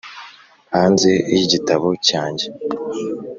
[0.73, 2.45] hanze y'igitabo cyanjye.